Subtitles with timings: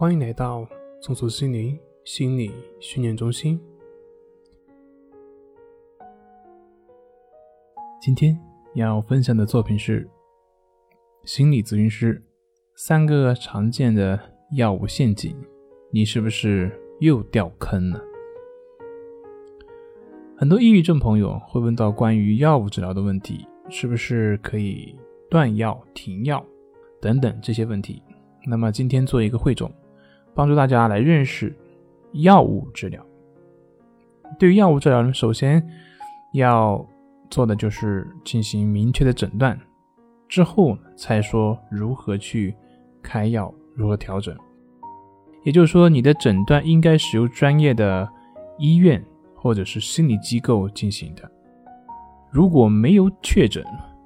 [0.00, 0.66] 欢迎来到
[1.02, 3.60] 松鼠心灵心理训练中心。
[8.00, 8.34] 今天
[8.74, 10.08] 要分享的作品是
[11.24, 12.24] 心理咨询师
[12.76, 14.18] 三个常见的
[14.56, 15.36] 药物陷阱，
[15.90, 18.00] 你是不是又掉坑了？
[20.34, 24.98] 很多抑郁症朋友会问到关于药物治疗的问题，是不是可以
[25.28, 26.42] 断药、停药
[27.02, 28.02] 等等这些问题。
[28.46, 29.70] 那么今天做一个汇总，
[30.40, 31.54] 帮助大家来认识
[32.12, 33.04] 药物治疗。
[34.38, 35.62] 对于药物治疗，首先
[36.32, 36.82] 要
[37.28, 39.60] 做的就是进行明确的诊断，
[40.30, 42.54] 之后才说如何去
[43.02, 44.34] 开药，如何调整。
[45.44, 48.08] 也就是说，你的诊断应该是由专业的
[48.56, 51.30] 医院或者是心理机构进行的。
[52.30, 53.62] 如果没有确诊，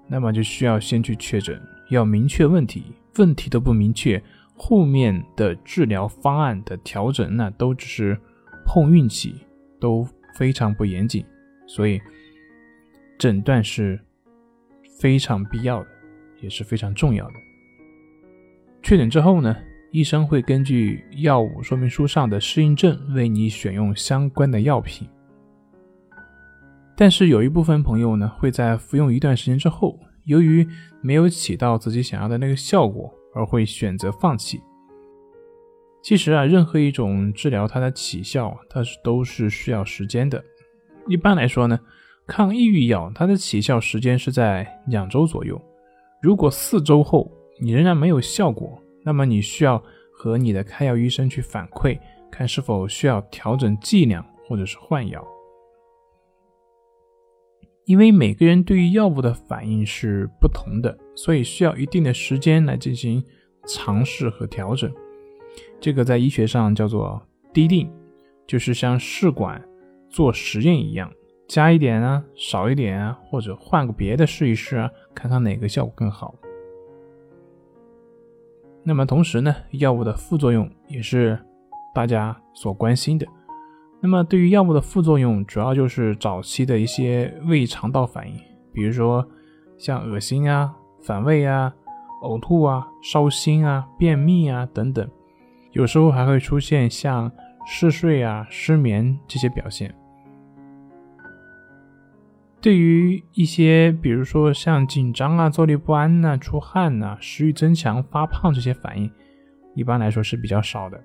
[0.08, 2.86] 那么就需要先去确诊，要明确问题。
[3.18, 4.20] 问题都不明确，
[4.56, 8.18] 后面的治疗方案的调整，那都只是
[8.64, 9.34] 碰运气，
[9.80, 11.24] 都非常不严谨。
[11.66, 12.00] 所以，
[13.18, 14.00] 诊断是
[14.98, 15.88] 非常必要的，
[16.40, 17.34] 也是非常重要的。
[18.82, 19.56] 确诊之后呢，
[19.92, 25.08] 医生会根据药物说明书上的适应症，为你选用相关的药品。
[26.96, 29.98] 但是有一部分朋友呢，会在服用一段时间之后。
[30.26, 30.66] 由于
[31.02, 34.60] 没有起到自己想要的那个效果，而会选择放弃。
[36.02, 40.42] 其实啊，任何一种治疗，它的起效，它是都是需要时间的。
[41.08, 41.78] 一般来说呢，
[42.26, 45.60] 抗抑郁药它的起效时间是在两周左右。
[46.22, 51.98] 如果四周后你仍然没有效果，那么你需要和你的开药医生去反馈，
[52.30, 55.26] 看是否需要调整剂量或者是换药。
[57.86, 63.22] 因为每个人对于药物的反应是不同的，所以需要一定的时间来进行
[63.66, 64.92] 尝试和调整。
[65.80, 67.20] 这个在医学上叫做
[67.52, 67.90] 滴定，
[68.46, 69.62] 就是像试管
[70.08, 71.10] 做实验一样，
[71.46, 76.34] 加一点啊，少一点啊，或者换个别的试一试啊，看看哪个效果更好。
[78.82, 81.38] 那么同时呢，药物的副作用也是
[81.94, 83.26] 大家所关心的。
[84.00, 88.38] 那么，对于药物的副作用，主要就是早期的一些胃肠道反应，
[88.74, 89.26] 比如说
[89.78, 90.74] 像恶心啊、
[91.06, 91.74] 反胃啊、
[92.22, 95.08] 呕吐啊、烧心啊、便秘啊等等，
[95.72, 97.30] 有时候还会出现像
[97.66, 99.94] 嗜睡啊、失眠这些表现。
[102.60, 109.10] 对于一些，比如说像紧张啊、坐立不安呐、出汗呐、食欲增强、发胖这些反应，
[109.74, 111.00] 一般来说是比较少的。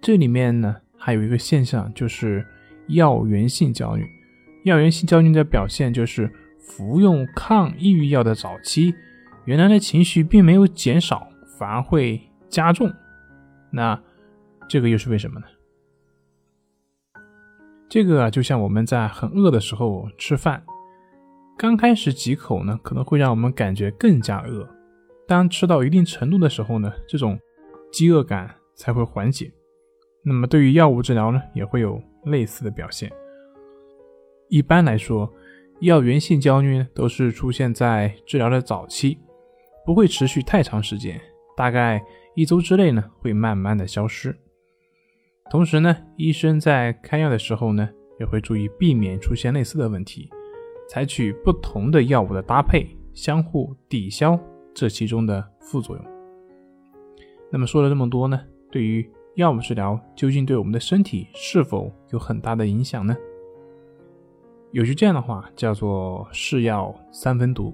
[0.00, 0.76] 这里面呢。
[0.96, 2.42] 还有一个现象就是
[2.88, 4.06] 药源性焦虑。
[4.62, 6.32] 药源性焦虑的表现就是
[6.64, 8.94] 服用抗抑郁药的早期，
[9.44, 12.90] 原来的情绪并没有减少，反而会加重。
[13.70, 14.00] 那
[14.68, 15.46] 这个又是为什么呢？
[17.88, 20.64] 这个啊，就像我们在很饿的时候吃饭，
[21.56, 24.68] 刚开始几口呢，可能会让我们感觉更加饿，
[25.28, 27.38] 当吃到一定程度的时候呢，这种
[27.92, 29.52] 饥饿感才会缓解。
[30.24, 33.12] 那么对于药物治疗呢，也会有类似的表现。
[34.48, 35.30] 一般来说，
[35.84, 39.18] 药源性焦虑呢都是出现在治疗的早期，
[39.84, 41.20] 不会持续太长时间，
[41.54, 42.02] 大概
[42.34, 44.34] 一周之内呢会慢慢的消失。
[45.50, 47.86] 同时呢，医生在开药的时候呢，
[48.18, 50.30] 也会注意避免出现类似的问题，
[50.88, 54.40] 采取不同的药物的搭配，相互抵消
[54.74, 56.04] 这其中的副作用。
[57.52, 58.40] 那么说了这么多呢，
[58.72, 63.14] 对于药物治疗究竟对我们的身体是否有很大的影响呢？
[64.74, 67.72] 有句这样的话叫做“是药三分毒”，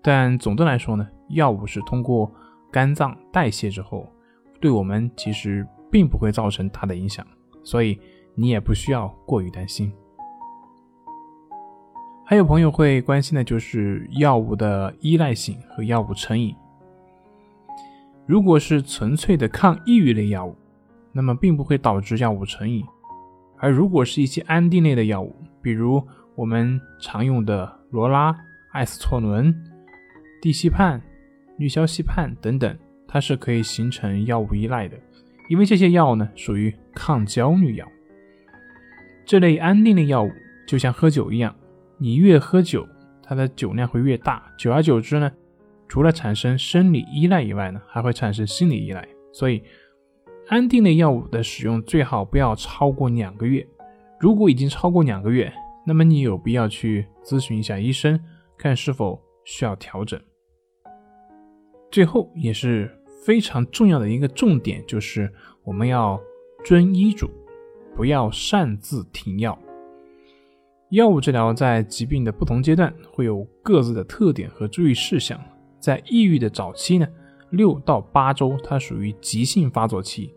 [0.00, 2.32] 但总的来说呢，药物是通过
[2.70, 4.08] 肝脏代谢之后，
[4.60, 7.26] 对我们其实并不会造成大的影响，
[7.64, 7.98] 所以
[8.36, 9.92] 你也不需要过于担心。
[12.24, 16.54] 还有朋友会关心的就是药物的依赖性和药物成瘾。
[18.26, 20.54] 如果是纯粹的抗抑郁类药物，
[21.10, 22.86] 那么并不会导致药物成瘾，
[23.56, 26.00] 而如果是一些安定类的药物，比如
[26.38, 28.32] 我们常用的罗拉、
[28.70, 29.52] 艾司唑仑、
[30.40, 31.00] 地西泮、
[31.56, 34.96] 氯硝西泮等等，它是可以形成药物依赖的，
[35.48, 37.84] 因为这些药呢属于抗焦虑药。
[39.26, 40.30] 这类安定类药物
[40.64, 41.52] 就像喝酒一样，
[41.98, 42.86] 你越喝酒，
[43.20, 45.28] 它的酒量会越大，久而久之呢，
[45.88, 49.60] 除了产生生理依赖以外呢，还会产生心理依赖，所以。
[50.50, 53.66] 安定类药物的使用最好不要超过两个月，
[54.18, 55.52] 如果已经超过两个月，
[55.88, 58.20] 那么你有必要去咨询一下医生，
[58.58, 60.20] 看是否需要调整。
[61.90, 62.94] 最后也是
[63.24, 65.32] 非常重要的一个重点就是
[65.64, 66.20] 我们要
[66.62, 67.30] 遵医嘱，
[67.96, 69.58] 不要擅自停药。
[70.90, 75.40] 药物治疗在疾病的不同阶段会有各自的特点和注意事项。
[75.80, 77.08] 在抑郁的早期呢，
[77.48, 80.34] 六到八周它属于急性发作期，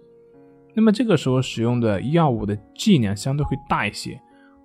[0.74, 4.18] 那么这个时候使用的药物的剂量相对会大一些。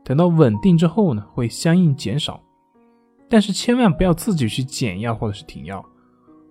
[0.06, 2.41] 等到稳定之后呢，会相应减少。
[3.29, 5.85] 但是千万不要自己去减药或者是停药。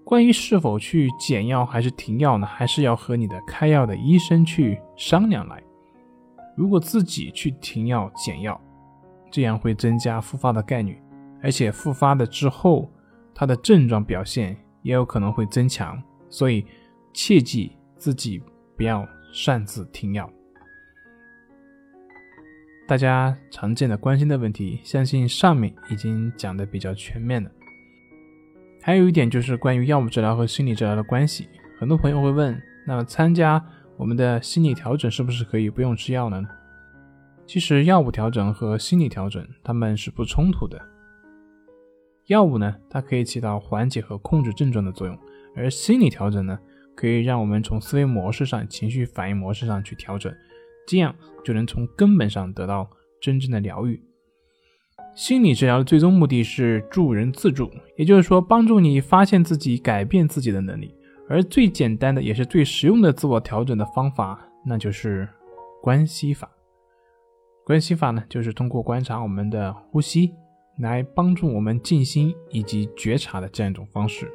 [0.03, 5.63] 关于是否去减药还是停药呢，还是要和你的开药的医生去商量来。
[6.57, 8.59] 如果自己去停药减药，
[9.31, 11.01] 这样会增加复发的概率，
[11.41, 12.91] 而且复发的之后，
[13.33, 15.97] 它的症状表现也有可能会增强。
[16.29, 16.65] 所以
[17.13, 18.43] 切记自己
[18.75, 20.29] 不要擅自停药。
[22.87, 27.49] 大家常见的关心的问题，相信上面已经讲的比较全面了。
[28.79, 31.49] 还有一点就是关于药物治疗和心理治疗的关系，
[31.79, 33.59] 很多朋友会问：那么参加
[33.97, 36.45] 我们的心理调整是不是可以不用吃药呢？
[37.47, 40.79] 其实药物调整和心理调整它们是不冲突的。
[42.27, 45.17] 药物呢，它可以起到缓解和控制症状的作用，
[45.55, 46.59] 而心理调整呢，
[46.95, 50.31] 可以让我们从思维模式上、情绪反应模式上去调整。
[50.87, 52.89] 这样就能从根本上得到
[53.21, 54.01] 真正的疗愈。
[55.15, 60.93] 心理治疗的最终目的是助人自助，也就是说，帮助你发现自己、改变自己的能力。
[61.29, 65.27] 而最简单的也是最实用的自我调整的方法，那就是
[65.81, 66.51] 关系法。
[67.65, 70.33] 关系法呢，就是通过观察我们的呼吸，
[70.79, 74.29] 来帮助我们静心以及觉察的这样一种方式。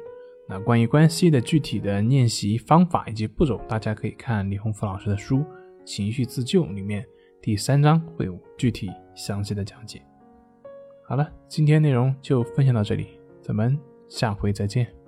[0.49, 5.45] 那关于关系的具体的练习方法以及步骤，大家可以看李洪福老师的书。
[5.85, 7.05] 情绪自救里面
[7.41, 10.01] 第三章会有具体详细的讲解。
[11.03, 15.00] 好了，今天内容就分享到这里，咱们下回再见。